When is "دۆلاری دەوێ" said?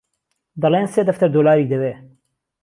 1.35-1.93